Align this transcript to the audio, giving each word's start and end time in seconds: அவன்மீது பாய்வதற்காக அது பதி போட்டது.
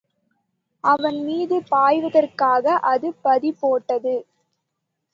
அவன்மீது 0.83 1.57
பாய்வதற்காக 1.69 2.65
அது 2.91 3.13
பதி 3.21 3.51
போட்டது. 3.61 4.15